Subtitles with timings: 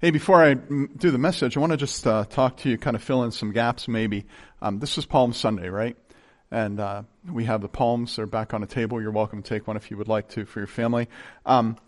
[0.00, 2.94] Hey, before I do the message, I want to just uh, talk to you, kind
[2.94, 4.26] of fill in some gaps maybe.
[4.62, 5.96] Um, this is Palm Sunday, right?
[6.52, 8.14] And uh, we have the palms.
[8.14, 9.02] They're back on the table.
[9.02, 11.08] You're welcome to take one if you would like to for your family.
[11.44, 11.78] Um,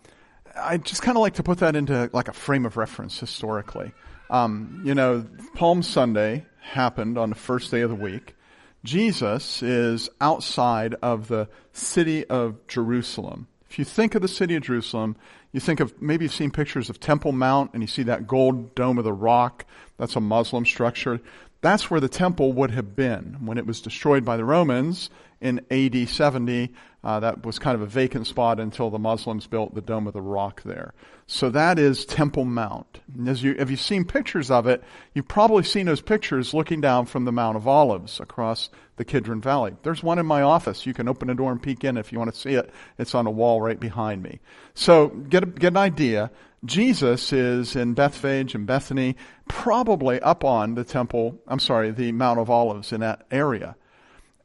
[0.61, 3.93] I just kind of like to put that into like a frame of reference historically.
[4.29, 5.25] Um, you know,
[5.55, 8.35] Palm Sunday happened on the first day of the week.
[8.83, 13.47] Jesus is outside of the city of Jerusalem.
[13.69, 15.15] If you think of the city of Jerusalem,
[15.51, 18.73] you think of maybe you've seen pictures of Temple Mount and you see that gold
[18.75, 19.65] dome of the rock.
[19.97, 21.19] That's a Muslim structure.
[21.61, 25.09] That's where the temple would have been when it was destroyed by the Romans
[25.41, 26.71] in AD 70.
[27.03, 30.13] Uh, that was kind of a vacant spot until the Muslims built the Dome of
[30.13, 30.93] the Rock there.
[31.25, 32.99] So that is Temple Mount.
[33.17, 34.83] And as you, if you've seen pictures of it,
[35.13, 39.41] you've probably seen those pictures looking down from the Mount of Olives across the Kidron
[39.41, 39.75] Valley.
[39.81, 40.85] There's one in my office.
[40.85, 42.69] You can open a door and peek in if you want to see it.
[42.99, 44.39] It's on a wall right behind me.
[44.75, 46.29] So get, a, get an idea.
[46.63, 49.15] Jesus is in Bethphage and Bethany,
[49.47, 53.75] probably up on the temple, I'm sorry, the Mount of Olives in that area.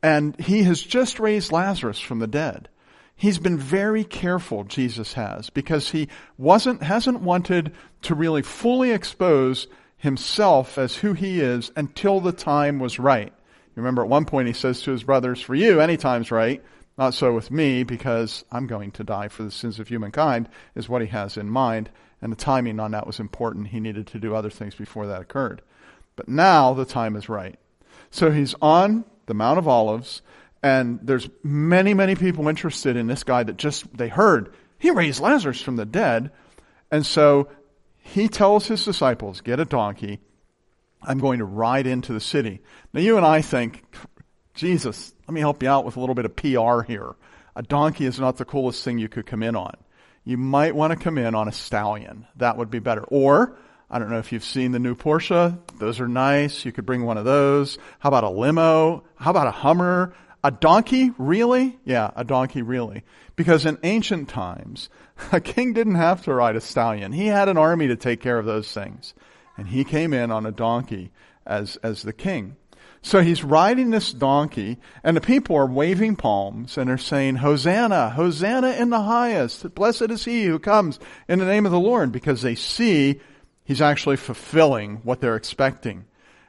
[0.03, 2.69] And he has just raised Lazarus from the dead.
[3.15, 7.73] He's been very careful, Jesus has, because he wasn't, hasn't wanted
[8.03, 9.67] to really fully expose
[9.97, 13.33] himself as who he is until the time was right.
[13.75, 16.63] You remember at one point he says to his brothers, for you, any time's right.
[16.99, 20.89] Not so with me, because I'm going to die for the sins of humankind, is
[20.89, 21.91] what he has in mind.
[22.23, 23.69] And the timing on that was important.
[23.69, 25.61] He needed to do other things before that occurred.
[26.17, 27.59] But now the time is right.
[28.11, 30.23] So he's on the Mount of Olives,
[30.63, 35.21] and there's many, many people interested in this guy that just, they heard, he raised
[35.21, 36.31] Lazarus from the dead.
[36.91, 37.49] And so
[37.99, 40.21] he tells his disciples, get a donkey.
[41.03, 42.61] I'm going to ride into the city.
[42.93, 43.85] Now you and I think,
[44.55, 47.15] Jesus, let me help you out with a little bit of PR here.
[47.55, 49.77] A donkey is not the coolest thing you could come in on.
[50.25, 52.27] You might want to come in on a stallion.
[52.37, 53.05] That would be better.
[53.05, 53.57] Or
[53.89, 55.59] I don't know if you've seen the new Porsche.
[55.79, 56.65] Those are nice.
[56.65, 57.79] You could bring one of those.
[58.01, 59.05] How about a limo?
[59.15, 60.13] How about a Hummer?
[60.43, 61.13] A donkey?
[61.19, 61.79] Really?
[61.85, 63.05] Yeah, a donkey really.
[63.37, 64.89] Because in ancient times,
[65.33, 67.13] a king didn't have to ride a stallion.
[67.13, 69.15] He had an army to take care of those things.
[69.57, 71.13] And he came in on a donkey
[71.47, 72.57] as, as the king.
[73.03, 78.11] So he's riding this donkey, and the people are waving palms, and they're saying, Hosanna,
[78.11, 79.75] Hosanna in the highest.
[79.77, 83.21] Blessed is he who comes in the name of the Lord, because they see
[83.67, 86.05] He's actually fulfilling what they're expecting.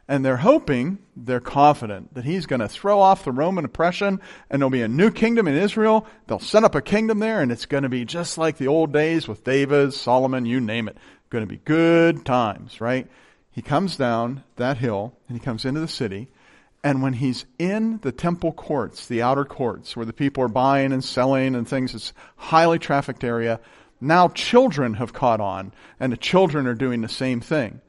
[0.07, 4.61] And they're hoping, they're confident that he's going to throw off the Roman oppression and
[4.61, 6.07] there'll be a new kingdom in Israel.
[6.27, 8.93] They'll set up a kingdom there and it's going to be just like the old
[8.93, 10.97] days with David, Solomon, you name it.
[11.29, 13.07] Going to be good times, right?
[13.51, 16.29] He comes down that hill and he comes into the city.
[16.83, 20.93] And when he's in the temple courts, the outer courts, where the people are buying
[20.93, 23.59] and selling and things, it's highly trafficked area,
[23.99, 27.81] now children have caught on, and the children are doing the same thing.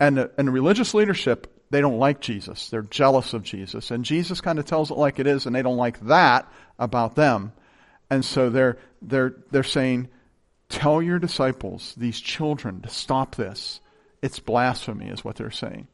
[0.00, 2.68] And uh, the, and the religious leadership, they don't like Jesus.
[2.68, 3.90] They're jealous of Jesus.
[3.90, 7.14] And Jesus kind of tells it like it is, and they don't like that about
[7.14, 7.52] them.
[8.10, 10.08] And so they're, they're, they're saying,
[10.68, 13.80] tell your disciples, these children, to stop this.
[14.20, 15.88] It's blasphemy, is what they're saying.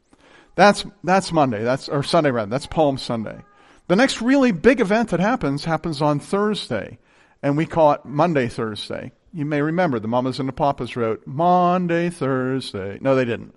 [0.55, 1.63] That's, that's Monday.
[1.63, 2.51] That's, or Sunday rather.
[2.51, 3.39] That's Palm Sunday.
[3.87, 6.99] The next really big event that happens happens on Thursday.
[7.43, 9.13] And we call it Maundy Thursday.
[9.33, 12.99] You may remember the mamas and the papas wrote Monday, Thursday.
[13.01, 13.55] No, they didn't.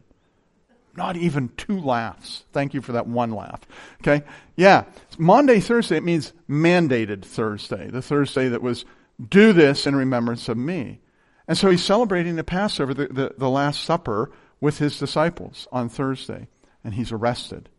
[0.96, 2.44] Not even two laughs.
[2.52, 3.62] Thank you for that one laugh.
[4.02, 4.26] Okay?
[4.58, 4.84] Yeah.
[5.18, 7.90] Maundy, Thursday, it means mandated Thursday.
[7.90, 8.84] The Thursday that was
[9.30, 11.00] do this in remembrance of me.
[11.48, 15.88] And so he's celebrating the Passover, the, the, the Last Supper, with his disciples on
[15.88, 16.48] Thursday.
[16.84, 17.70] And he's arrested.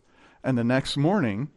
[0.42, 1.50] And the next morning,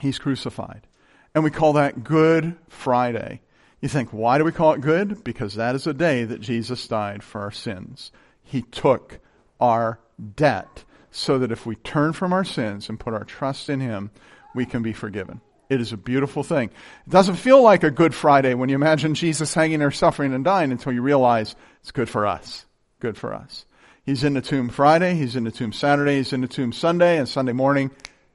[0.00, 0.86] he's crucified.
[1.34, 3.40] And we call that Good Friday.
[3.80, 5.24] You think, why do we call it good?
[5.24, 8.12] Because that is a day that Jesus died for our sins.
[8.42, 9.20] He took
[9.58, 9.98] our
[10.36, 14.10] debt so that if we turn from our sins and put our trust in Him,
[14.54, 15.40] we can be forgiven.
[15.68, 16.70] It is a beautiful thing.
[17.06, 20.44] It doesn't feel like a Good Friday when you imagine Jesus hanging there suffering and
[20.44, 22.66] dying until you realize it's good for us.
[22.98, 23.64] Good for us.
[24.04, 27.18] He's in the tomb Friday, he's in the tomb Saturday, he's in the tomb Sunday,
[27.18, 27.92] and Sunday morning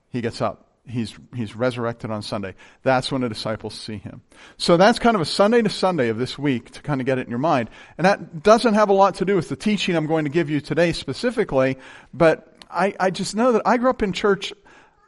[0.10, 2.56] he gets up he's, he's resurrected on Sunday.
[2.84, 4.22] That's when the disciples see him.
[4.58, 7.18] So that's kind of a Sunday to Sunday of this week to kind of get
[7.18, 7.70] it in your mind.
[7.98, 10.50] And that doesn't have a lot to do with the teaching I'm going to give
[10.50, 11.78] you today specifically,
[12.14, 14.54] but I, I just know that I grew up in church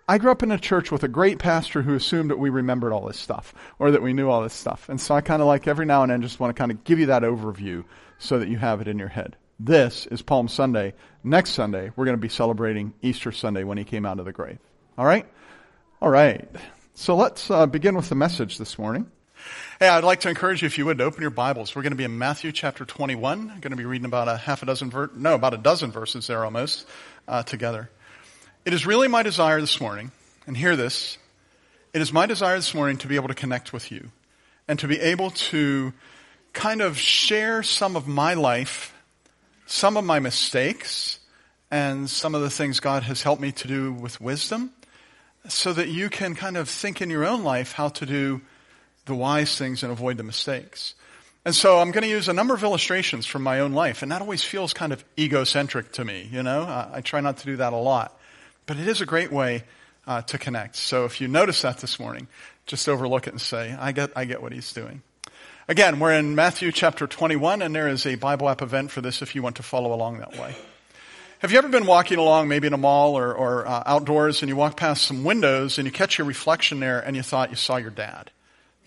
[0.09, 2.93] I grew up in a church with a great pastor who assumed that we remembered
[2.93, 4.87] all this stuff or that we knew all this stuff.
[4.87, 6.85] And so I kind of like every now and then just want to kind of
[6.85, 7.83] give you that overview
[8.17, 9.35] so that you have it in your head.
[9.59, 10.93] This is Palm Sunday.
[11.25, 14.31] Next Sunday, we're going to be celebrating Easter Sunday when he came out of the
[14.31, 14.59] grave.
[14.97, 15.25] All right?
[15.99, 16.47] All right.
[16.93, 19.09] So let's uh, begin with the message this morning.
[19.79, 21.75] Hey, I'd like to encourage you, if you would, to open your Bibles.
[21.75, 23.49] We're going to be in Matthew chapter 21.
[23.49, 25.91] I'm going to be reading about a half a dozen, ver- no, about a dozen
[25.91, 26.85] verses there almost,
[27.27, 27.89] uh, together.
[28.63, 30.11] It is really my desire this morning,
[30.45, 31.17] and hear this,
[31.93, 34.11] it is my desire this morning to be able to connect with you
[34.67, 35.93] and to be able to
[36.53, 38.93] kind of share some of my life,
[39.65, 41.19] some of my mistakes,
[41.71, 44.73] and some of the things God has helped me to do with wisdom
[45.51, 48.41] so that you can kind of think in your own life how to do
[49.05, 50.93] the wise things and avoid the mistakes.
[51.45, 54.11] And so I'm going to use a number of illustrations from my own life, and
[54.11, 56.63] that always feels kind of egocentric to me, you know?
[56.63, 58.19] I, I try not to do that a lot.
[58.65, 59.63] But it is a great way
[60.05, 60.75] uh, to connect.
[60.75, 62.27] So if you notice that this morning,
[62.65, 65.01] just overlook it and say, I get, I get what he's doing.
[65.69, 69.21] Again, we're in Matthew chapter 21, and there is a Bible app event for this
[69.21, 70.55] if you want to follow along that way.
[71.39, 74.49] Have you ever been walking along, maybe in a mall or, or uh, outdoors, and
[74.49, 77.55] you walk past some windows and you catch your reflection there and you thought you
[77.55, 78.31] saw your dad?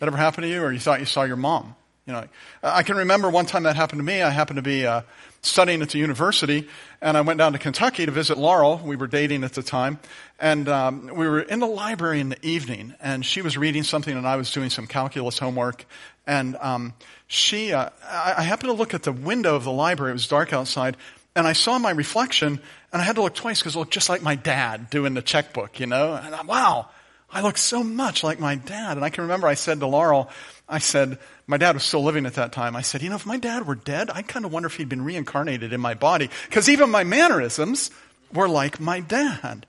[0.01, 0.61] That ever happened to you?
[0.61, 1.77] Or you thought you saw your mom?
[2.07, 2.25] You know,
[2.61, 4.21] I can remember one time that happened to me.
[4.21, 5.03] I happened to be uh,
[5.43, 6.67] studying at the university,
[7.01, 8.81] and I went down to Kentucky to visit Laurel.
[8.83, 10.01] We were dating at the time,
[10.41, 14.17] and um, we were in the library in the evening, and she was reading something,
[14.17, 15.85] and I was doing some calculus homework.
[16.27, 16.95] And um,
[17.29, 20.11] she, uh, I, I happened to look at the window of the library.
[20.11, 20.97] It was dark outside,
[21.37, 22.61] and I saw my reflection,
[22.93, 25.23] and I had to look twice because it looked just like my dad doing the
[25.23, 26.15] checkbook, you know?
[26.15, 26.89] And I, wow,
[27.31, 28.97] I look so much like my dad.
[28.97, 30.29] And I can remember I said to Laurel,
[30.69, 32.75] I said, my dad was still living at that time.
[32.77, 34.89] I said, you know, if my dad were dead, I kind of wonder if he'd
[34.89, 36.31] been reincarnated in my body.
[36.49, 37.91] Because even my mannerisms
[38.33, 39.67] were like my dad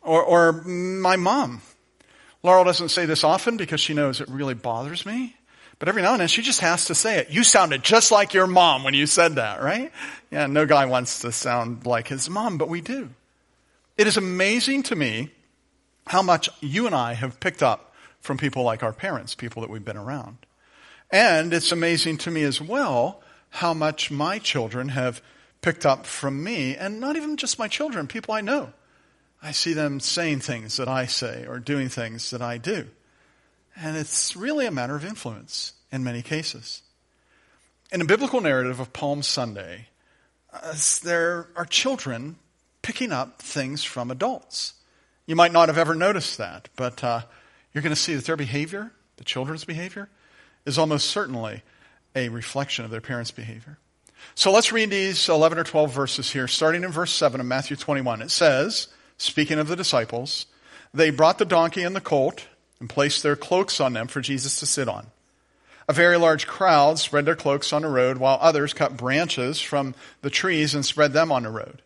[0.00, 1.62] or, or my mom.
[2.42, 5.36] Laurel doesn't say this often because she knows it really bothers me.
[5.82, 7.30] But every now and then she just has to say it.
[7.30, 9.90] You sounded just like your mom when you said that, right?
[10.30, 13.08] Yeah, no guy wants to sound like his mom, but we do.
[13.98, 15.30] It is amazing to me
[16.06, 19.70] how much you and I have picked up from people like our parents, people that
[19.70, 20.36] we've been around.
[21.10, 23.20] And it's amazing to me as well
[23.50, 25.20] how much my children have
[25.62, 28.72] picked up from me, and not even just my children, people I know.
[29.42, 32.86] I see them saying things that I say or doing things that I do.
[33.76, 36.82] And it's really a matter of influence in many cases.
[37.90, 39.88] In a biblical narrative of Palm Sunday,
[40.52, 42.36] uh, there are children
[42.82, 44.74] picking up things from adults.
[45.26, 47.22] You might not have ever noticed that, but uh,
[47.72, 50.08] you're going to see that their behavior, the children's behavior,
[50.66, 51.62] is almost certainly
[52.14, 53.78] a reflection of their parents' behavior.
[54.34, 57.76] So let's read these 11 or 12 verses here, starting in verse 7 of Matthew
[57.76, 58.22] 21.
[58.22, 60.46] It says, speaking of the disciples,
[60.94, 62.46] they brought the donkey and the colt
[62.82, 65.06] and placed their cloaks on them for Jesus to sit on.
[65.88, 69.94] A very large crowd spread their cloaks on the road, while others cut branches from
[70.20, 71.80] the trees and spread them on the road.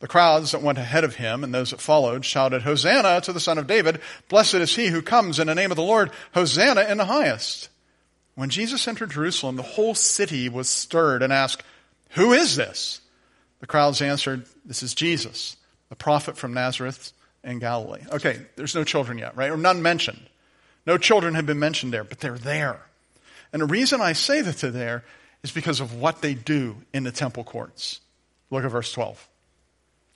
[0.00, 3.38] The crowds that went ahead of him and those that followed shouted, Hosanna to the
[3.38, 4.00] Son of David!
[4.28, 6.10] Blessed is he who comes in the name of the Lord!
[6.34, 7.68] Hosanna in the highest!
[8.34, 11.62] When Jesus entered Jerusalem, the whole city was stirred and asked,
[12.10, 13.00] Who is this?
[13.60, 15.56] The crowds answered, This is Jesus,
[15.90, 17.12] the prophet from Nazareth
[17.44, 18.00] in Galilee.
[18.10, 19.50] Okay, there's no children yet, right?
[19.50, 20.28] Or none mentioned.
[20.86, 22.80] No children have been mentioned there, but they're there.
[23.52, 25.04] And the reason I say that they're there
[25.42, 28.00] is because of what they do in the temple courts.
[28.50, 29.28] Look at verse 12.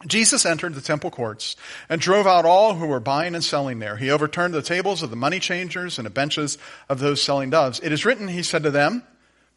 [0.07, 1.57] Jesus entered the temple courts
[1.89, 3.97] and drove out all who were buying and selling there.
[3.97, 6.57] He overturned the tables of the money changers and the benches
[6.89, 7.81] of those selling doves.
[7.81, 9.03] It is written, he said to them,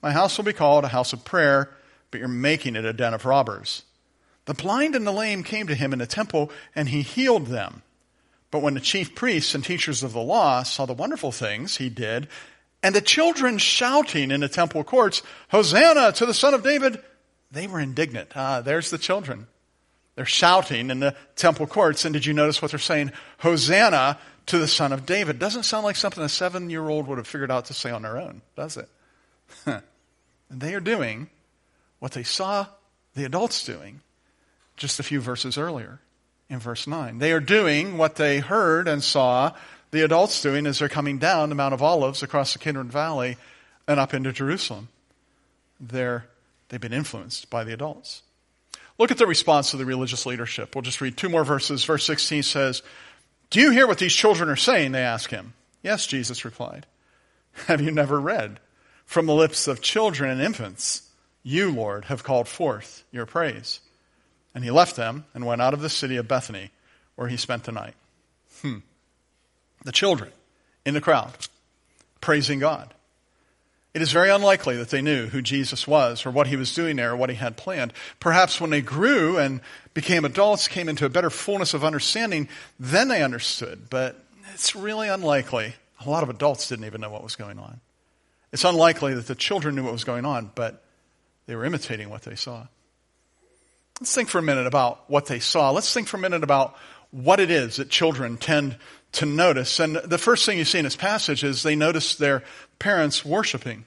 [0.02, 1.70] My house will be called a house of prayer,
[2.10, 3.84] but you're making it a den of robbers.
[4.52, 7.84] The blind and the lame came to him in the temple, and he healed them.
[8.52, 11.88] But when the chief priests and teachers of the law saw the wonderful things he
[11.88, 12.28] did,
[12.84, 17.02] and the children shouting in the temple courts, Hosanna to the Son of David,
[17.50, 18.34] they were indignant.
[18.36, 19.48] Ah, there's the children.
[20.16, 23.14] They're shouting in the temple courts, and did you notice what they're saying?
[23.38, 25.40] Hosanna to the Son of David.
[25.40, 28.02] Doesn't sound like something a seven year old would have figured out to say on
[28.02, 28.90] their own, does it?
[29.66, 29.82] and
[30.50, 31.30] they are doing
[32.00, 32.66] what they saw
[33.16, 34.02] the adults doing
[34.82, 36.00] just a few verses earlier
[36.50, 37.20] in verse 9.
[37.20, 39.54] They are doing what they heard and saw
[39.92, 43.38] the adults doing as they're coming down the Mount of Olives across the Kidron Valley
[43.88, 44.90] and up into Jerusalem.
[45.80, 46.26] They're,
[46.70, 48.24] they've been influenced by the adults.
[48.98, 50.76] Look at the response of the religious leadership.
[50.76, 51.84] We'll just read two more verses.
[51.86, 52.82] Verse 16 says,
[53.50, 54.92] Do you hear what these children are saying?
[54.92, 55.54] They ask him.
[55.84, 56.86] Yes, Jesus replied.
[57.68, 58.60] Have you never read?
[59.06, 61.10] From the lips of children and infants,
[61.44, 63.82] you, Lord, have called forth your praise.
[64.54, 66.72] And he left them and went out of the city of Bethany,
[67.16, 67.94] where he spent the night.
[68.62, 68.80] Hmm.
[69.84, 70.32] The children
[70.86, 71.32] in the crowd,
[72.20, 72.94] praising God.
[73.94, 76.96] It is very unlikely that they knew who Jesus was or what he was doing
[76.96, 77.92] there or what he had planned.
[78.22, 79.60] Perhaps when they grew and
[79.94, 82.48] became adults, came into a better fullness of understanding,
[82.80, 83.90] then they understood.
[83.90, 85.74] But it's really unlikely,
[86.06, 87.80] A lot of adults didn't even know what was going on.
[88.52, 90.84] It's unlikely that the children knew what was going on, but
[91.46, 92.68] they were imitating what they saw.
[94.02, 95.70] Let's think for a minute about what they saw.
[95.70, 96.76] Let's think for a minute about
[97.12, 98.78] what it is that children tend
[99.12, 99.80] to notice.
[99.80, 102.42] And the first thing you see in this passage is they notice their
[102.80, 103.86] parents worshiping.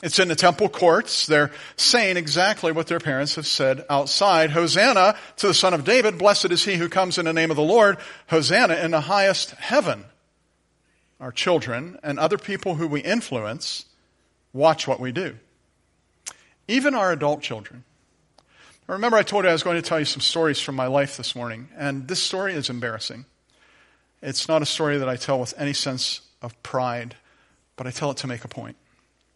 [0.00, 1.26] It's in the temple courts.
[1.26, 4.52] They're saying exactly what their parents have said outside.
[4.52, 6.18] Hosanna to the son of David.
[6.18, 7.96] Blessed is he who comes in the name of the Lord.
[8.28, 10.04] Hosanna in the highest heaven.
[11.18, 13.86] Our children and other people who we influence
[14.52, 15.34] watch what we do.
[16.68, 17.82] Even our adult children.
[18.88, 21.16] Remember I told you I was going to tell you some stories from my life
[21.16, 23.24] this morning, and this story is embarrassing.
[24.22, 27.16] It's not a story that I tell with any sense of pride,
[27.74, 28.76] but I tell it to make a point.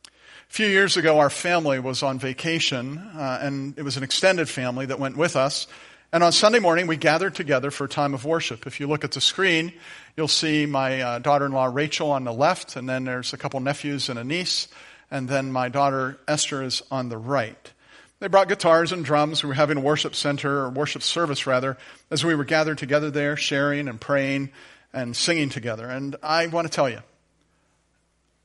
[0.06, 4.48] A few years ago, our family was on vacation, uh, and it was an extended
[4.48, 5.66] family that went with us.
[6.12, 8.68] And on Sunday morning, we gathered together for a time of worship.
[8.68, 9.72] If you look at the screen,
[10.16, 13.36] you'll see my uh, daughter in law Rachel on the left, and then there's a
[13.36, 14.68] couple nephews and a niece,
[15.10, 17.72] and then my daughter Esther is on the right.
[18.20, 19.42] They brought guitars and drums.
[19.42, 21.76] We were having a worship center, or worship service rather,
[22.10, 24.50] as we were gathered together there, sharing and praying
[24.92, 25.88] and singing together.
[25.88, 27.00] And I want to tell you,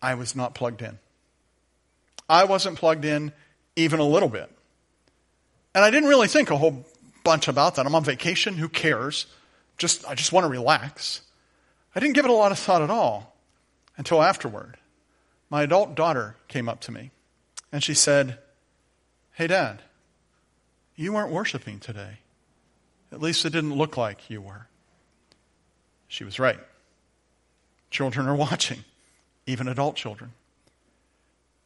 [0.02, 0.98] I was not plugged in.
[2.30, 3.34] I wasn't plugged in
[3.76, 4.50] even a little bit.
[5.74, 6.86] And I didn't really think a whole
[7.24, 7.86] bunch about that.
[7.86, 8.56] I'm on vacation.
[8.56, 9.26] Who cares?
[9.78, 11.22] Just, I just want to relax.
[11.94, 13.36] I didn't give it a lot of thought at all
[13.98, 14.78] until afterward.
[15.50, 17.12] My adult daughter came up to me
[17.72, 18.40] and she said,
[19.36, 19.82] Hey, Dad,
[20.96, 22.20] you weren't worshiping today.
[23.12, 24.68] At least it didn't look like you were.
[26.08, 26.60] She was right.
[27.92, 28.86] Children are watching,
[29.46, 30.32] even adult children.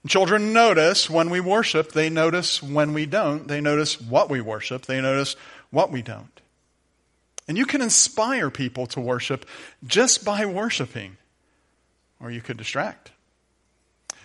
[0.07, 4.87] Children notice when we worship, they notice when we don't, they notice what we worship,
[4.87, 5.35] they notice
[5.69, 6.41] what we don't.
[7.47, 9.45] And you can inspire people to worship
[9.85, 11.17] just by worshiping,
[12.19, 13.11] or you could distract.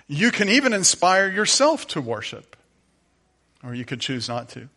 [0.07, 2.57] You can even inspire yourself to worship,
[3.64, 4.68] or you could choose not to.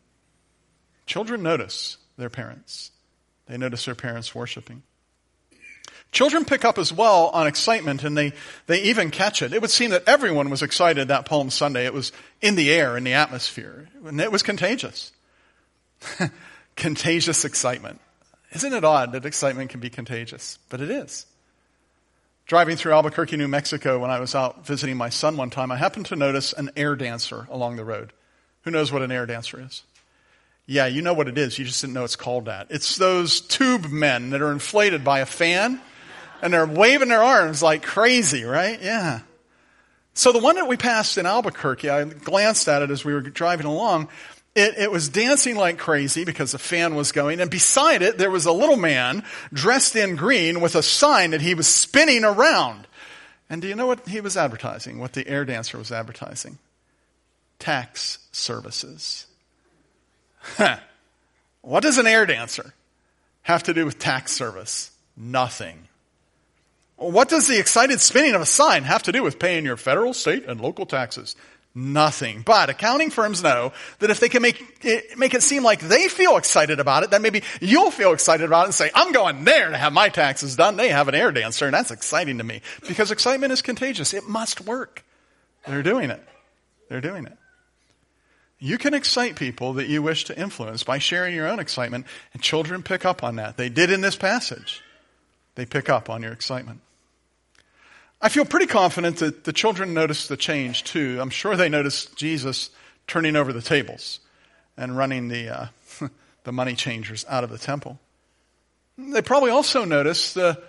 [1.05, 2.91] Children notice their parents,
[3.47, 4.83] they notice their parents worshiping.
[6.11, 8.31] Children pick up as well on excitement and they,
[8.65, 9.53] they even catch it.
[9.53, 11.85] It would seem that everyone was excited that Palm Sunday.
[11.85, 15.11] It was in the air, in the atmosphere, and it was contagious.
[16.75, 17.99] contagious excitement.
[18.53, 20.59] Isn't it odd that excitement can be contagious?
[20.69, 21.25] But it is.
[22.45, 25.75] Driving through Albuquerque, New Mexico, when I was out visiting my son one time, I
[25.75, 28.13] happened to notice an air dancer along the road.
[28.67, 29.83] Who knows what an air dancer is?
[30.65, 31.57] Yeah, you know what it is.
[31.57, 32.67] You just didn't know it's called that.
[32.69, 35.79] It's those tube men that are inflated by a fan
[36.41, 38.77] and they're waving their arms like crazy, right?
[38.81, 39.21] Yeah.
[40.15, 43.21] So the one that we passed in Albuquerque, I glanced at it as we were
[43.21, 44.09] driving along.
[44.53, 48.29] It, it, was dancing like crazy because the fan was going, and beside it there
[48.29, 52.85] was a little man dressed in green with a sign that he was spinning around.
[53.49, 54.99] And do you know what he was advertising?
[54.99, 56.57] What the air dancer was advertising?
[57.59, 59.27] Tax services.
[61.61, 62.73] what does an air dancer
[63.41, 64.91] have to do with tax service?
[65.15, 65.87] Nothing.
[66.97, 70.13] What does the excited spinning of a sign have to do with paying your federal,
[70.13, 71.35] state, and local taxes?
[71.75, 72.41] Nothing.
[72.41, 76.07] But accounting firms know that if they can make it, make it seem like they
[76.07, 79.43] feel excited about it, then maybe you'll feel excited about it and say, I'm going
[79.43, 80.75] there to have my taxes done.
[80.75, 82.61] They have an air dancer and that's exciting to me.
[82.87, 84.15] Because excitement is contagious.
[84.15, 85.05] It must work.
[85.67, 86.23] They're doing it.
[86.89, 87.37] They're doing it.
[88.59, 92.41] You can excite people that you wish to influence by sharing your own excitement, and
[92.41, 93.57] children pick up on that.
[93.57, 94.81] They did in this passage.
[95.55, 96.81] They pick up on your excitement.
[98.19, 101.19] I feel pretty confident that the children noticed the change too.
[101.21, 102.71] I'm sure they noticed Jesus
[103.05, 104.19] turning over the tables
[104.75, 105.65] and running the, uh,
[106.43, 107.99] the money changers out of the temple.
[108.97, 110.61] They probably also noticed the,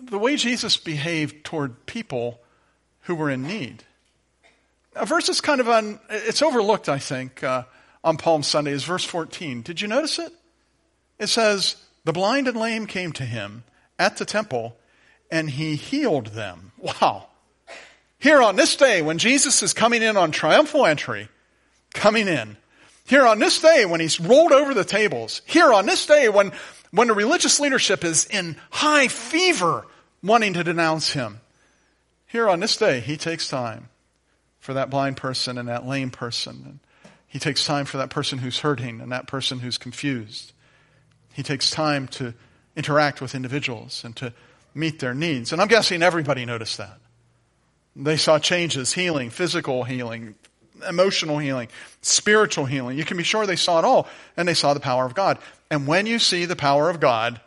[0.00, 2.40] the way Jesus behaved toward people
[3.02, 3.84] who were in need.
[4.94, 7.64] A verse is kind of on, it's overlooked, I think, uh,
[8.04, 9.62] on Palm Sunday is verse 14.
[9.62, 10.32] Did you notice it?
[11.18, 13.64] It says, The blind and lame came to him
[13.98, 14.76] at the temple
[15.30, 16.72] and he healed them.
[16.78, 17.28] Wow.
[18.18, 21.28] Here on this day, when Jesus is coming in on triumphal entry,
[21.94, 22.56] coming in,
[23.06, 26.52] here on this day when he's rolled over the tables, here on this day when,
[26.90, 29.86] when the religious leadership is in high fever
[30.22, 31.40] wanting to denounce him,
[32.26, 33.88] here on this day, he takes time
[34.62, 36.62] for that blind person and that lame person.
[36.64, 36.80] And
[37.26, 40.52] he takes time for that person who's hurting and that person who's confused.
[41.34, 42.32] He takes time to
[42.74, 44.32] interact with individuals and to
[44.74, 45.52] meet their needs.
[45.52, 46.98] And I'm guessing everybody noticed that.
[47.94, 50.34] They saw changes, healing, physical healing,
[50.88, 51.68] emotional healing,
[52.00, 52.96] spiritual healing.
[52.96, 55.38] You can be sure they saw it all, and they saw the power of God.
[55.70, 57.38] And when you see the power of God,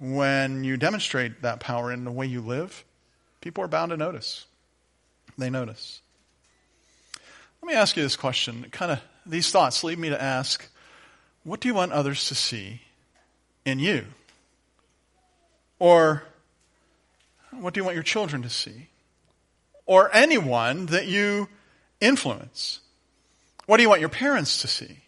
[0.00, 2.82] when you demonstrate that power in the way you live,
[3.40, 4.46] People are bound to notice.
[5.36, 6.02] They notice.
[7.62, 8.66] Let me ask you this question.
[8.70, 10.66] Kind of these thoughts lead me to ask,
[11.44, 12.82] what do you want others to see
[13.64, 14.06] in you?
[15.78, 16.22] Or
[17.50, 18.88] what do you want your children to see?
[19.86, 21.48] Or anyone that you
[22.00, 22.80] influence?
[23.66, 24.98] What do you want your parents to see?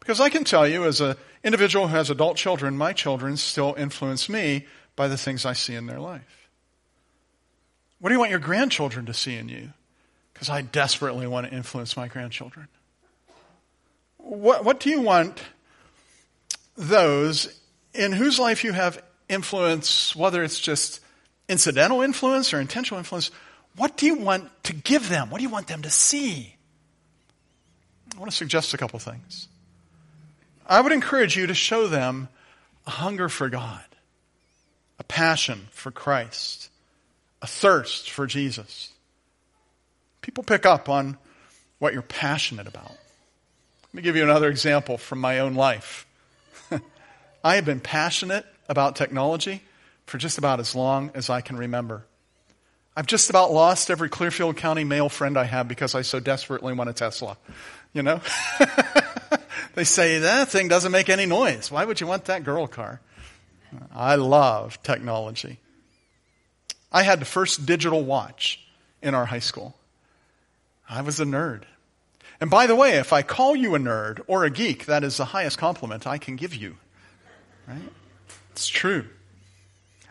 [0.00, 3.74] Because I can tell you, as an individual who has adult children, my children still
[3.76, 6.48] influence me by the things I see in their life.
[7.98, 9.72] What do you want your grandchildren to see in you?
[10.36, 12.68] Because I desperately want to influence my grandchildren.
[14.18, 15.40] What, what do you want
[16.76, 17.58] those
[17.94, 21.00] in whose life you have influence, whether it's just
[21.48, 23.30] incidental influence or intentional influence,
[23.76, 25.30] what do you want to give them?
[25.30, 26.54] What do you want them to see?
[28.14, 29.48] I want to suggest a couple things.
[30.66, 32.28] I would encourage you to show them
[32.86, 33.84] a hunger for God,
[34.98, 36.68] a passion for Christ,
[37.40, 38.92] a thirst for Jesus.
[40.26, 41.16] People pick up on
[41.78, 42.90] what you're passionate about.
[42.90, 46.04] Let me give you another example from my own life.
[47.44, 49.62] I have been passionate about technology
[50.04, 52.06] for just about as long as I can remember.
[52.96, 56.72] I've just about lost every Clearfield County male friend I have because I so desperately
[56.72, 57.36] want a Tesla.
[57.92, 58.20] You know?
[59.76, 61.70] they say that thing doesn't make any noise.
[61.70, 63.00] Why would you want that girl car?
[63.94, 65.60] I love technology.
[66.90, 68.66] I had the first digital watch
[69.00, 69.76] in our high school.
[70.88, 71.62] I was a nerd.
[72.40, 75.16] And by the way, if I call you a nerd or a geek, that is
[75.16, 76.76] the highest compliment I can give you.
[77.66, 77.80] Right?
[78.52, 79.06] It's true.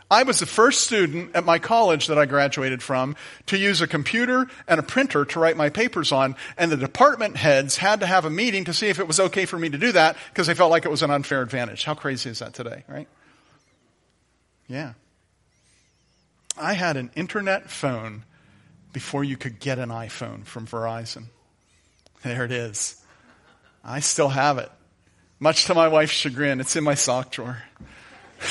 [0.09, 3.15] I was the first student at my college that I graduated from
[3.47, 7.37] to use a computer and a printer to write my papers on, and the department
[7.37, 9.77] heads had to have a meeting to see if it was okay for me to
[9.77, 11.85] do that because they felt like it was an unfair advantage.
[11.85, 13.07] How crazy is that today, right?
[14.67, 14.93] Yeah.
[16.57, 18.25] I had an internet phone
[18.95, 21.25] before you could get an iPhone from Verizon.
[22.23, 23.03] There it is.
[23.83, 24.71] I still have it.
[25.37, 27.61] Much to my wife's chagrin, it's in my sock drawer.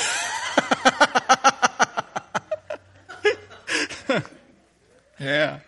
[5.19, 5.61] yeah.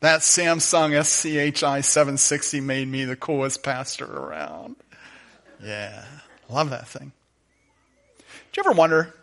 [0.00, 4.76] That Samsung SCH-i760 made me the coolest pastor around.
[5.62, 6.02] Yeah.
[6.48, 7.12] Love that thing.
[8.16, 8.24] Do
[8.56, 9.14] you ever wonder?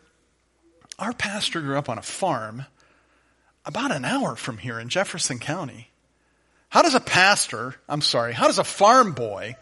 [1.00, 2.68] Our pastor grew up on a farm
[3.66, 5.90] about an hour from here in Jefferson County.
[6.70, 9.56] How does a pastor, I'm sorry, how does a farm boy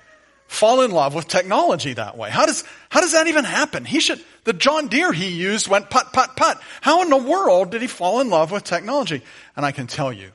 [0.47, 2.29] fall in love with technology that way?
[2.29, 3.85] How does, how does that even happen?
[3.85, 6.57] He should, the John Deere he used went put, put, put.
[6.81, 9.21] How in the world did he fall in love with technology?
[9.55, 10.31] And I can tell you,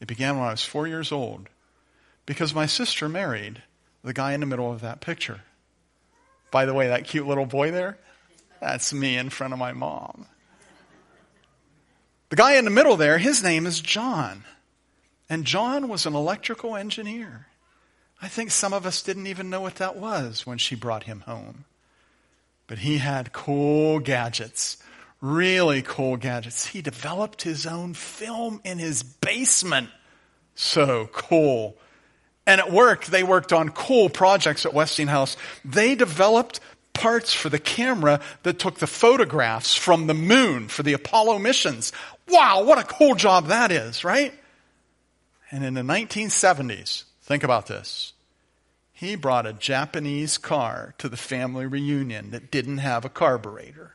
[0.00, 1.48] it began when I was four years old
[2.26, 3.62] because my sister married
[4.04, 5.40] the guy in the middle of that picture.
[6.50, 7.98] By the way, that cute little boy there,
[8.60, 10.26] that's me in front of my mom.
[12.28, 14.44] The guy in the middle there, his name is John.
[15.28, 17.46] And John was an electrical engineer.
[18.20, 21.20] I think some of us didn't even know what that was when she brought him
[21.20, 21.64] home.
[22.66, 24.78] But he had cool gadgets,
[25.20, 26.66] really cool gadgets.
[26.66, 29.90] He developed his own film in his basement.
[30.54, 31.76] So cool.
[32.46, 35.36] And at work, they worked on cool projects at Westinghouse.
[35.64, 36.60] They developed
[36.96, 41.92] parts for the camera that took the photographs from the moon for the Apollo missions.
[42.28, 44.32] Wow, what a cool job that is, right?
[45.50, 48.12] And in the 1970s, Think about this.
[48.92, 53.94] He brought a Japanese car to the family reunion that didn't have a carburetor.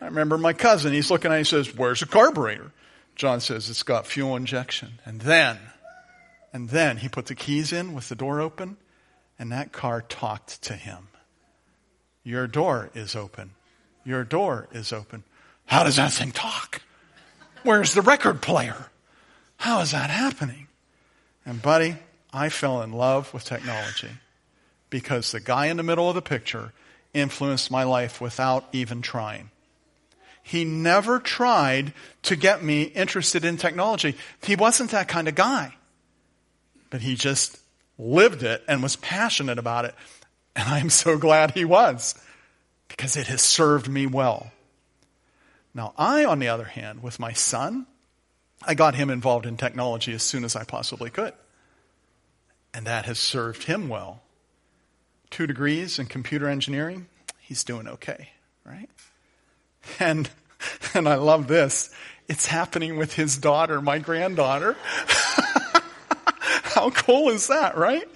[0.00, 2.70] I remember my cousin, he's looking at it, he says, Where's the carburetor?
[3.16, 5.00] John says, It's got fuel injection.
[5.04, 5.58] And then,
[6.52, 8.76] and then he put the keys in with the door open,
[9.40, 11.08] and that car talked to him.
[12.24, 13.50] Your door is open.
[14.04, 15.24] Your door is open.
[15.66, 16.82] How does that thing talk?
[17.62, 18.90] Where's the record player?
[19.56, 20.66] How is that happening?
[21.46, 21.96] And, buddy,
[22.32, 24.10] I fell in love with technology
[24.90, 26.72] because the guy in the middle of the picture
[27.14, 29.50] influenced my life without even trying.
[30.42, 34.16] He never tried to get me interested in technology.
[34.42, 35.74] He wasn't that kind of guy.
[36.90, 37.58] But he just
[37.96, 39.94] lived it and was passionate about it.
[40.54, 42.14] And I'm so glad he was
[42.88, 44.52] because it has served me well.
[45.74, 47.86] Now, I, on the other hand, with my son,
[48.62, 51.32] I got him involved in technology as soon as I possibly could.
[52.74, 54.22] And that has served him well.
[55.30, 57.06] Two degrees in computer engineering,
[57.40, 58.30] he's doing okay,
[58.64, 58.90] right?
[59.98, 60.28] And,
[60.94, 61.90] and I love this.
[62.28, 64.76] It's happening with his daughter, my granddaughter.
[66.74, 68.08] How cool is that, right?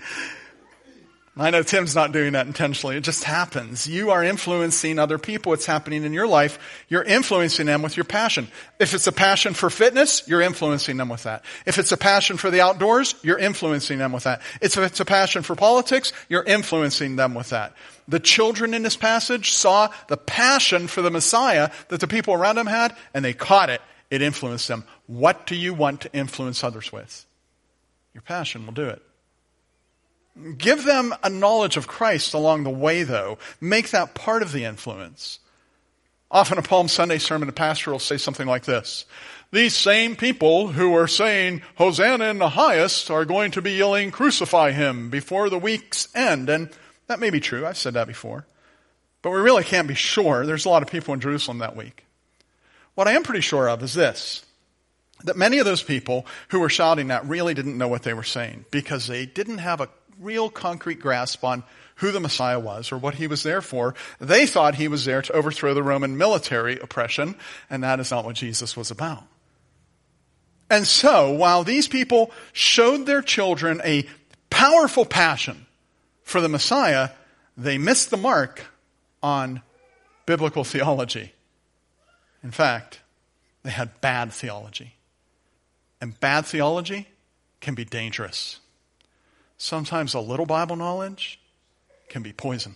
[1.38, 2.96] I know Tim's not doing that intentionally.
[2.96, 3.86] It just happens.
[3.86, 5.52] You are influencing other people.
[5.52, 6.58] It's happening in your life.
[6.88, 8.48] You're influencing them with your passion.
[8.78, 11.44] If it's a passion for fitness, you're influencing them with that.
[11.66, 14.40] If it's a passion for the outdoors, you're influencing them with that.
[14.62, 17.74] If it's a passion for politics, you're influencing them with that.
[18.08, 22.56] The children in this passage saw the passion for the Messiah that the people around
[22.56, 23.82] them had, and they caught it.
[24.10, 24.84] It influenced them.
[25.06, 27.26] What do you want to influence others with?
[28.14, 29.02] Your passion will do it.
[30.58, 33.38] Give them a knowledge of Christ along the way, though.
[33.60, 35.38] Make that part of the influence.
[36.30, 39.06] Often a Palm Sunday sermon, a pastor will say something like this.
[39.52, 44.10] These same people who are saying, Hosanna in the highest, are going to be yelling,
[44.10, 46.48] crucify him before the week's end.
[46.48, 46.68] And
[47.06, 47.64] that may be true.
[47.64, 48.44] I've said that before.
[49.22, 50.44] But we really can't be sure.
[50.44, 52.04] There's a lot of people in Jerusalem that week.
[52.94, 54.44] What I am pretty sure of is this
[55.24, 58.22] that many of those people who were shouting that really didn't know what they were
[58.22, 59.88] saying because they didn't have a
[60.20, 61.64] real concrete grasp on
[61.96, 63.94] who the Messiah was or what he was there for.
[64.20, 67.36] They thought he was there to overthrow the Roman military oppression,
[67.70, 69.24] and that is not what Jesus was about.
[70.68, 74.06] And so, while these people showed their children a
[74.50, 75.66] powerful passion
[76.22, 77.10] for the Messiah,
[77.56, 78.64] they missed the mark
[79.22, 79.62] on
[80.26, 81.32] biblical theology.
[82.42, 83.00] In fact,
[83.62, 84.94] they had bad theology.
[86.00, 87.08] And bad theology
[87.60, 88.60] can be dangerous
[89.58, 91.40] sometimes a little Bible knowledge
[92.08, 92.74] can be poison.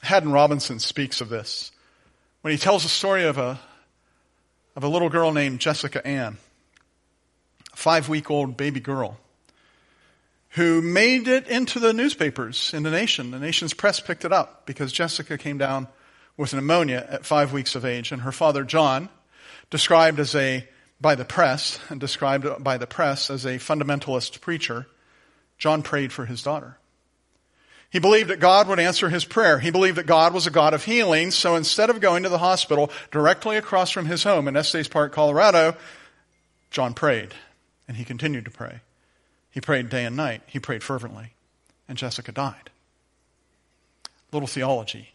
[0.00, 1.70] Haddon Robinson speaks of this
[2.40, 3.60] when he tells the story of a,
[4.74, 6.38] of a little girl named Jessica Ann,
[7.72, 9.18] a five week old baby girl,
[10.50, 13.30] who made it into the newspapers in the nation.
[13.30, 15.86] The nation's press picked it up because Jessica came down
[16.36, 19.08] with pneumonia at five weeks of age, and her father, John,
[19.70, 20.66] described as a
[21.02, 24.86] by the press and described by the press as a fundamentalist preacher,
[25.58, 26.78] John prayed for his daughter.
[27.90, 29.58] He believed that God would answer his prayer.
[29.58, 31.30] He believed that God was a God of healing.
[31.30, 35.12] So instead of going to the hospital directly across from his home in Estes Park,
[35.12, 35.76] Colorado,
[36.70, 37.34] John prayed.
[37.86, 38.80] And he continued to pray.
[39.50, 40.40] He prayed day and night.
[40.46, 41.34] He prayed fervently.
[41.86, 42.70] And Jessica died.
[44.32, 45.10] Little theology.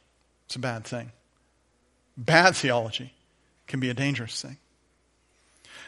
[0.46, 1.12] It's a bad thing.
[2.16, 3.14] Bad theology
[3.66, 4.58] can be a dangerous thing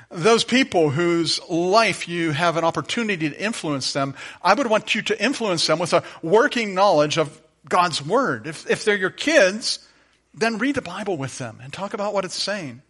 [0.09, 5.01] those people whose life you have an opportunity to influence them, I would want you
[5.03, 8.47] to influence them with a working knowledge of God's Word.
[8.47, 9.87] If, if they're your kids,
[10.33, 12.81] then read the Bible with them and talk about what it's saying.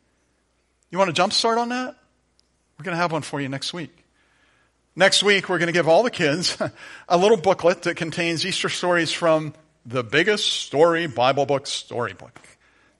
[0.92, 1.96] You want a jump start on that?
[2.78, 3.92] We're going to have one for you next week.
[4.96, 6.58] Next week, we're going to give all the kids
[7.10, 9.54] a little booklet that contains Easter stories from
[9.86, 12.40] the biggest story Bible book storybook.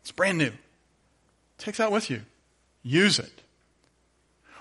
[0.02, 0.52] It's brand new.
[1.58, 2.22] Take that with you.
[2.84, 3.42] Use it.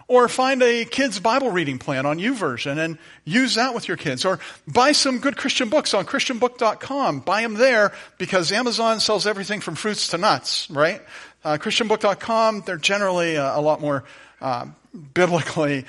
[0.08, 4.24] Or find a kid's Bible reading plan on YouVersion and use that with your kids.
[4.24, 7.20] Or buy some good Christian books on ChristianBook.com.
[7.20, 11.02] Buy them there because Amazon sells everything from fruits to nuts, right?
[11.44, 14.04] Uh, ChristianBook.com, they're generally uh, a lot more
[14.40, 14.66] uh,
[15.14, 15.84] biblically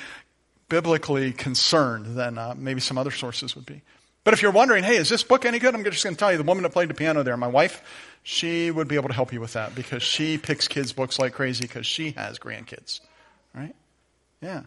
[0.67, 3.81] biblically concerned than uh, maybe some other sources would be.
[4.23, 5.73] But if you're wondering, hey, is this book any good?
[5.73, 7.81] I'm just going to tell you, the woman that played the piano there, my wife,
[8.21, 11.33] she would be able to help you with that because she picks kids' books like
[11.33, 12.99] crazy because she has grandkids,
[13.55, 13.75] right?
[14.41, 14.63] Yeah.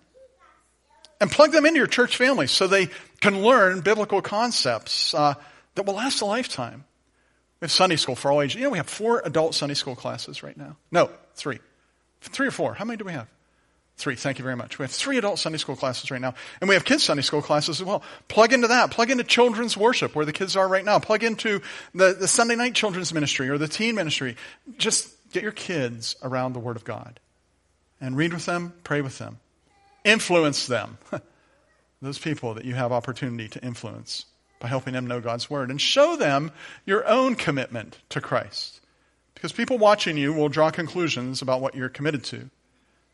[1.20, 2.88] And plug them into your church family so they
[3.20, 5.34] can learn biblical concepts uh,
[5.74, 6.84] that will last a lifetime.
[7.60, 8.56] We have Sunday school for all ages.
[8.56, 10.76] You know, we have four adult Sunday school classes right now.
[10.90, 11.60] No, three.
[12.20, 12.74] Three or four.
[12.74, 13.28] How many do we have?
[13.96, 14.16] Three.
[14.16, 14.78] Thank you very much.
[14.80, 16.34] We have three adult Sunday school classes right now.
[16.60, 18.02] And we have kids Sunday school classes as well.
[18.26, 18.90] Plug into that.
[18.90, 20.98] Plug into children's worship where the kids are right now.
[20.98, 21.62] Plug into
[21.94, 24.36] the, the Sunday night children's ministry or the teen ministry.
[24.76, 27.20] Just get your kids around the Word of God
[28.00, 29.38] and read with them, pray with them.
[30.04, 30.98] Influence them.
[32.02, 34.26] Those people that you have opportunity to influence
[34.58, 35.70] by helping them know God's Word.
[35.70, 36.52] And show them
[36.84, 38.80] your own commitment to Christ.
[39.34, 42.48] Because people watching you will draw conclusions about what you're committed to.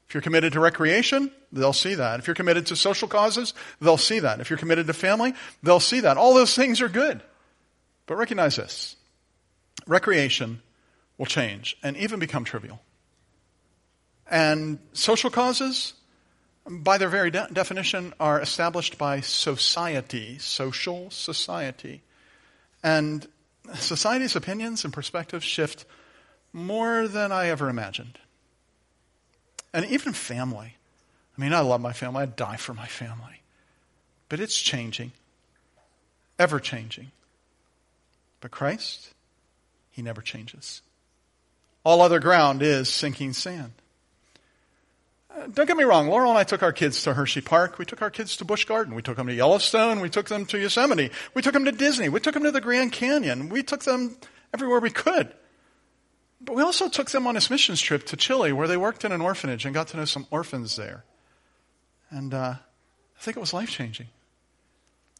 [0.09, 2.19] If you're committed to recreation, they'll see that.
[2.19, 4.41] If you're committed to social causes, they'll see that.
[4.41, 6.17] If you're committed to family, they'll see that.
[6.17, 7.21] All those things are good.
[8.07, 8.97] But recognize this
[9.87, 10.63] recreation
[11.19, 12.81] will change and even become trivial.
[14.31, 15.93] And social causes,
[16.69, 22.03] by their very de- definition, are established by society, social society.
[22.83, 23.27] And
[23.75, 25.85] society's opinions and perspectives shift
[26.53, 28.19] more than I ever imagined.
[29.73, 30.77] And even family.
[31.37, 33.43] I mean, I love my family, I'd die for my family.
[34.29, 35.13] But it's changing,
[36.39, 37.11] ever changing.
[38.41, 39.15] But Christ,
[39.91, 40.83] He never changes.
[41.85, 43.73] All other ground is sinking sand.
[45.55, 47.79] Don't get me wrong, Laurel and I took our kids to Hershey Park.
[47.79, 48.95] We took our kids to Busch Garden.
[48.95, 50.01] We took them to Yellowstone.
[50.01, 51.11] We took them to Yosemite.
[51.33, 52.11] We took them to Disney.
[52.11, 53.49] We took them to the Grand Canyon.
[53.49, 54.17] We took them
[54.53, 55.33] everywhere we could.
[56.41, 59.13] But we also took them on this missions trip to Chile where they worked in
[59.13, 61.05] an orphanage and got to know some orphans there.
[62.11, 64.09] And uh, I think it was life changing.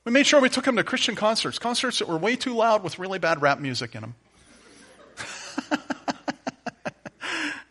[0.05, 2.83] We made sure we took them to Christian concerts, concerts that were way too loud
[2.83, 4.15] with really bad rap music in them.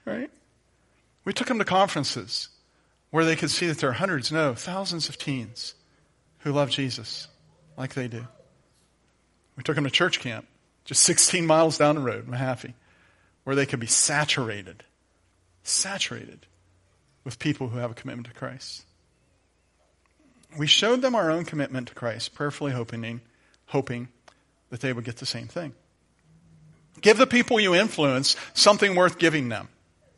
[0.06, 0.30] right?
[1.28, 2.48] We took them to conferences
[3.10, 5.76] where they could see that there are hundreds, no, thousands of teens
[6.40, 7.28] who love Jesus
[7.76, 8.26] like they do.
[9.58, 10.48] We took them to church camp,
[10.86, 12.76] just 16 miles down the road, Mahaffey,
[13.44, 14.86] where they could be saturated,
[15.64, 16.46] saturated
[17.26, 18.86] with people who have a commitment to Christ.
[20.58, 23.20] We showed them our own commitment to Christ, prayerfully hoping,
[23.66, 24.08] hoping
[24.70, 25.74] that they would get the same thing.
[27.02, 29.68] Give the people you influence something worth giving them.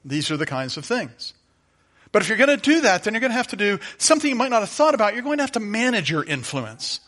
[0.05, 1.33] These are the kinds of things.
[2.11, 4.29] But if you're going to do that, then you're going to have to do something
[4.29, 5.13] you might not have thought about.
[5.13, 7.01] You're going to have to manage your influence.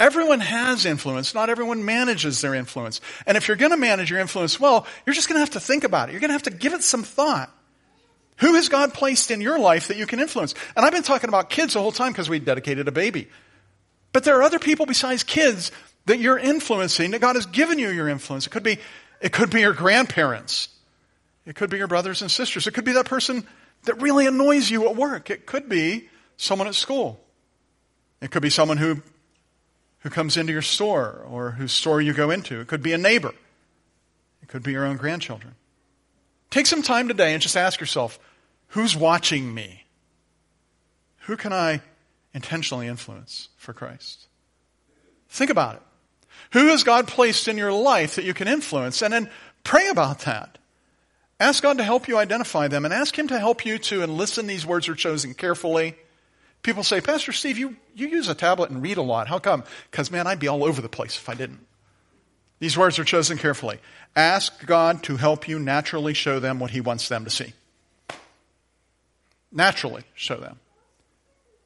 [0.00, 1.34] Everyone has influence.
[1.34, 3.00] Not everyone manages their influence.
[3.26, 5.60] And if you're going to manage your influence well, you're just going to have to
[5.60, 6.12] think about it.
[6.12, 7.50] You're going to have to give it some thought.
[8.38, 10.54] Who has God placed in your life that you can influence?
[10.76, 13.28] And I've been talking about kids the whole time because we dedicated a baby.
[14.12, 15.72] But there are other people besides kids
[16.06, 18.46] that you're influencing, that God has given you your influence.
[18.46, 18.78] It could be,
[19.20, 20.68] it could be your grandparents.
[21.48, 22.66] It could be your brothers and sisters.
[22.66, 23.46] It could be that person
[23.84, 25.30] that really annoys you at work.
[25.30, 27.18] It could be someone at school.
[28.20, 29.02] It could be someone who,
[30.00, 32.60] who comes into your store or whose store you go into.
[32.60, 33.32] It could be a neighbor.
[34.42, 35.54] It could be your own grandchildren.
[36.50, 38.18] Take some time today and just ask yourself,
[38.68, 39.84] who's watching me?
[41.20, 41.80] Who can I
[42.34, 44.26] intentionally influence for Christ?
[45.30, 45.82] Think about it.
[46.52, 49.00] Who has God placed in your life that you can influence?
[49.00, 49.30] And then
[49.64, 50.57] pray about that.
[51.40, 54.16] Ask God to help you identify them and ask Him to help you to, and
[54.16, 55.94] listen, these words are chosen carefully.
[56.62, 59.28] People say, Pastor Steve, you, you use a tablet and read a lot.
[59.28, 59.62] How come?
[59.90, 61.64] Because, man, I'd be all over the place if I didn't.
[62.58, 63.78] These words are chosen carefully.
[64.16, 67.52] Ask God to help you naturally show them what He wants them to see.
[69.52, 70.58] Naturally show them.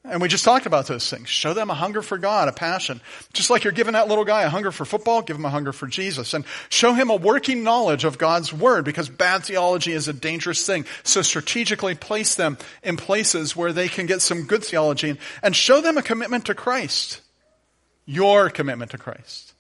[0.04, 1.28] And we just talked about those things.
[1.28, 3.00] Show them a hunger for God, a passion.
[3.32, 5.72] Just like you're giving that little guy a hunger for football, give him a hunger
[5.72, 6.34] for Jesus.
[6.34, 10.66] And show him a working knowledge of God's Word because bad theology is a dangerous
[10.66, 10.86] thing.
[11.04, 15.80] So strategically place them in places where they can get some good theology and show
[15.80, 17.20] them a commitment to Christ.
[18.04, 19.54] Your commitment to Christ.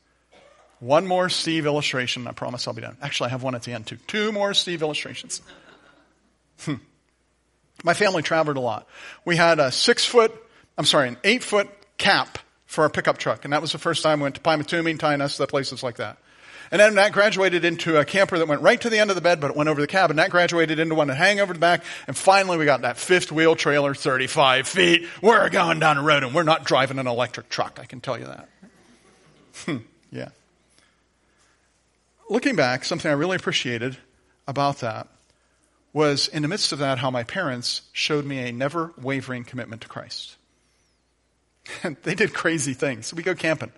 [0.80, 2.26] One more Steve illustration.
[2.26, 2.96] I promise I'll be done.
[3.00, 3.98] Actually, I have one at the end too.
[4.08, 5.40] Two more Steve illustrations.
[6.62, 6.74] Hmm.
[7.82, 8.86] My family traveled a lot.
[9.24, 10.32] We had a six foot,
[10.78, 11.68] I'm sorry, an eight foot
[11.98, 13.44] cap for our pickup truck.
[13.44, 16.18] And that was the first time we went to Pymatuming, Tionesta, places like that.
[16.70, 19.20] And then that graduated into a camper that went right to the end of the
[19.20, 20.08] bed, but it went over the cab.
[20.08, 21.84] And that graduated into one that hang over the back.
[22.06, 25.06] And finally we got that fifth wheel trailer, 35 feet.
[25.20, 27.78] We're going down the road and we're not driving an electric truck.
[27.80, 28.48] I can tell you that.
[29.66, 29.76] Hmm,
[30.10, 30.30] yeah
[32.32, 33.98] looking back, something I really appreciated
[34.48, 35.06] about that
[35.92, 39.82] was in the midst of that, how my parents showed me a never wavering commitment
[39.82, 40.36] to Christ.
[41.82, 43.12] And they did crazy things.
[43.12, 43.72] We go camping.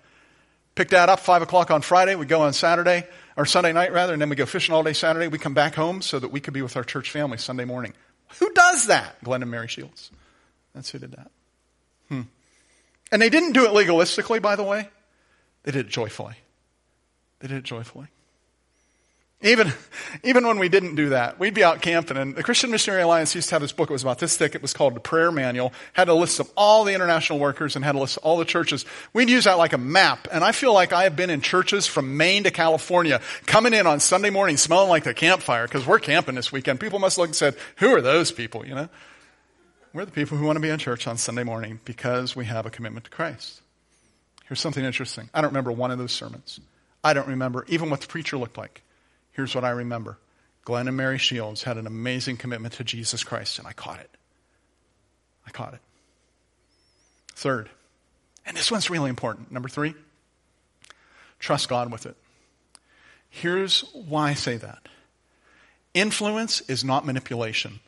[0.75, 2.15] Pick dad up five o'clock on Friday.
[2.15, 4.93] We go on Saturday, or Sunday night rather, and then we go fishing all day
[4.93, 5.29] Saturday.
[5.29, 7.93] We come back home so that we could be with our church family Sunday morning.
[8.39, 9.23] Who does that?
[9.23, 10.11] Glenn and Mary Shields.
[10.73, 11.31] That's who did that.
[12.09, 12.21] Hmm.
[13.11, 14.89] And they didn't do it legalistically, by the way.
[15.63, 16.35] They did it joyfully.
[17.39, 18.07] They did it joyfully.
[19.41, 19.73] Even,
[20.23, 23.35] even when we didn't do that, we'd be out camping, and the Christian Missionary Alliance
[23.35, 23.89] used to have this book.
[23.89, 24.55] It was about this thick.
[24.55, 25.73] It was called the Prayer Manual.
[25.93, 28.45] Had a list of all the international workers and had a list of all the
[28.45, 28.85] churches.
[29.13, 31.85] We'd use that like a map, and I feel like I have been in churches
[31.85, 35.99] from Maine to California, coming in on Sunday morning smelling like the campfire because we're
[35.99, 36.79] camping this weekend.
[36.79, 38.89] People must look and said, "Who are those people?" You know,
[39.93, 42.65] we're the people who want to be in church on Sunday morning because we have
[42.65, 43.61] a commitment to Christ.
[44.47, 45.29] Here's something interesting.
[45.33, 46.59] I don't remember one of those sermons.
[47.03, 48.81] I don't remember even what the preacher looked like.
[49.35, 50.17] Here's what I remember
[50.63, 54.09] Glenn and Mary Shields had an amazing commitment to Jesus Christ, and I caught it.
[55.45, 55.81] I caught it.
[57.35, 57.69] Third,
[58.45, 59.51] and this one's really important.
[59.51, 59.93] Number three,
[61.37, 62.15] trust God with it.
[63.29, 64.87] Here's why I say that
[65.93, 67.79] influence is not manipulation.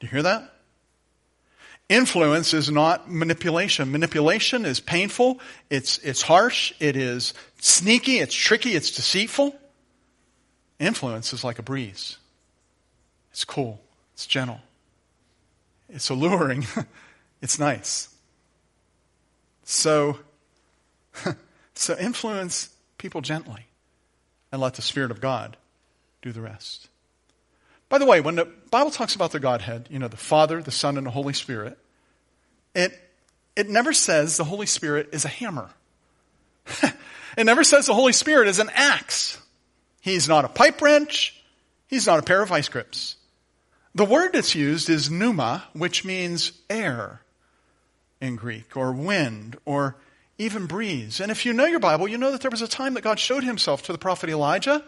[0.00, 0.54] Do you hear that?
[1.90, 3.92] Influence is not manipulation.
[3.92, 9.54] Manipulation is painful, it's, it's harsh, it is sneaky, it's tricky, it's deceitful.
[10.80, 12.16] Influence is like a breeze.
[13.30, 13.80] It's cool.
[14.14, 14.60] It's gentle.
[15.90, 16.66] It's alluring.
[17.42, 18.08] it's nice.
[19.62, 20.18] So,
[21.74, 23.66] so influence people gently
[24.50, 25.58] and let the Spirit of God
[26.22, 26.88] do the rest.
[27.90, 30.70] By the way, when the Bible talks about the Godhead, you know, the Father, the
[30.70, 31.76] Son, and the Holy Spirit,
[32.74, 32.98] it,
[33.54, 35.70] it never says the Holy Spirit is a hammer.
[37.36, 39.38] it never says the Holy Spirit is an axe.
[40.00, 41.36] He's not a pipe wrench.
[41.86, 43.16] He's not a pair of vice grips.
[43.94, 47.22] The word that's used is pneuma, which means air
[48.20, 49.96] in Greek, or wind, or
[50.38, 51.20] even breeze.
[51.20, 53.18] And if you know your Bible, you know that there was a time that God
[53.18, 54.84] showed himself to the prophet Elijah.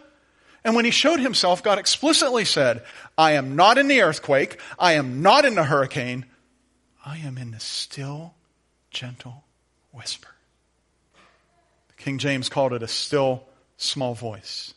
[0.63, 2.83] And when he showed himself, God explicitly said,
[3.17, 4.59] I am not in the earthquake.
[4.79, 6.25] I am not in the hurricane.
[7.05, 8.33] I am in the still,
[8.89, 9.43] gentle
[9.91, 10.29] whisper.
[11.97, 13.43] King James called it a still,
[13.77, 14.73] small voice.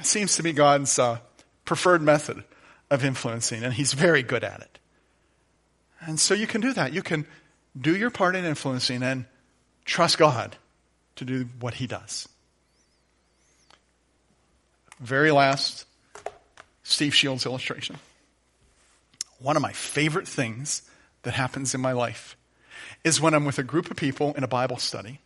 [0.00, 1.18] It seems to be God's uh,
[1.64, 2.42] preferred method
[2.90, 4.78] of influencing, and he's very good at it.
[6.00, 6.92] And so you can do that.
[6.92, 7.26] You can
[7.78, 9.26] do your part in influencing and
[9.84, 10.56] trust God
[11.16, 12.28] to do what He does.
[14.98, 15.84] Very last,
[16.82, 17.98] Steve Shields illustration.
[19.38, 20.82] One of my favorite things
[21.22, 22.36] that happens in my life
[23.04, 25.20] is when I'm with a group of people in a Bible study,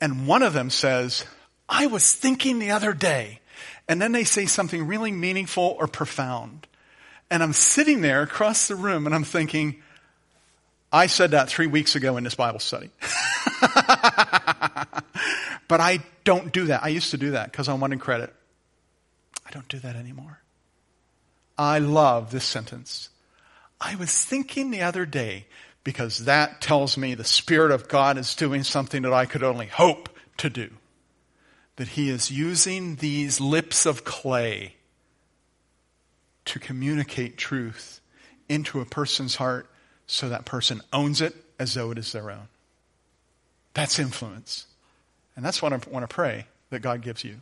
[0.00, 1.24] and one of them says,
[1.68, 3.40] I was thinking the other day,
[3.88, 6.66] and then they say something really meaningful or profound.
[7.30, 9.82] And I'm sitting there across the room and I'm thinking,
[10.92, 12.90] I said that three weeks ago in this Bible study.
[15.68, 16.82] but I don't do that.
[16.82, 18.34] I used to do that because I wanted credit.
[19.46, 20.40] I don't do that anymore.
[21.56, 23.10] I love this sentence.
[23.80, 25.46] I was thinking the other day
[25.84, 29.66] because that tells me the Spirit of God is doing something that I could only
[29.66, 30.70] hope to do.
[31.80, 34.74] That He is using these lips of clay
[36.44, 38.02] to communicate truth
[38.50, 39.66] into a person's heart
[40.06, 42.48] so that person owns it as though it is their own.
[43.72, 44.66] That's influence.
[45.34, 47.36] And that's what I want to pray that God gives you.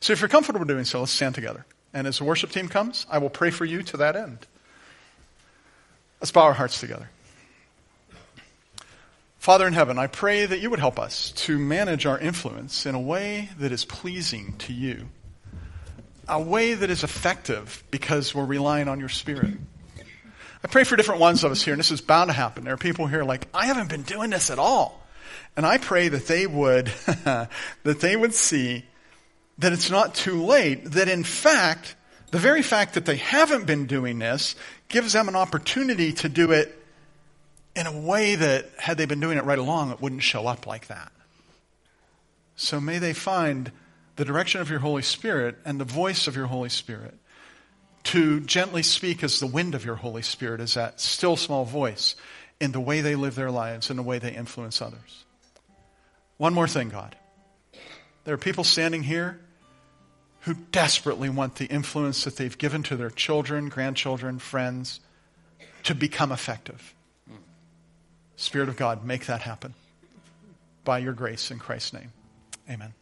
[0.00, 1.64] So if you're comfortable doing so, let's stand together.
[1.94, 4.44] And as the worship team comes, I will pray for you to that end.
[6.20, 7.10] Let's bow our hearts together.
[9.38, 12.94] Father in heaven, I pray that you would help us to manage our influence in
[12.94, 15.08] a way that is pleasing to you,
[16.28, 19.54] a way that is effective because we're relying on your Spirit.
[20.62, 22.64] I pray for different ones of us here, and this is bound to happen.
[22.64, 25.00] There are people here like, I haven't been doing this at all.
[25.56, 26.86] And I pray that they would,
[27.24, 27.48] that
[27.84, 28.84] they would see
[29.58, 31.94] that it's not too late, that in fact,
[32.32, 34.56] the very fact that they haven't been doing this
[34.88, 36.77] gives them an opportunity to do it
[37.78, 40.66] in a way that, had they been doing it right along, it wouldn't show up
[40.66, 41.12] like that.
[42.56, 43.70] So may they find
[44.16, 47.14] the direction of your Holy Spirit and the voice of your Holy Spirit
[48.04, 52.16] to gently speak as the wind of your Holy Spirit, as that still small voice
[52.58, 55.24] in the way they live their lives and the way they influence others.
[56.36, 57.14] One more thing, God.
[58.24, 59.38] There are people standing here
[60.40, 64.98] who desperately want the influence that they've given to their children, grandchildren, friends
[65.84, 66.92] to become effective.
[68.38, 69.74] Spirit of God, make that happen
[70.84, 72.12] by your grace in Christ's name.
[72.70, 72.94] Amen.